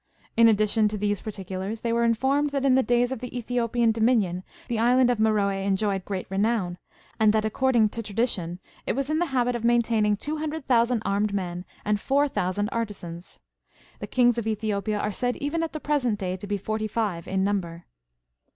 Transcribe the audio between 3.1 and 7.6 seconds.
of the 5^thiopian dominion, the island of Meroe enjoyed great renown, and that,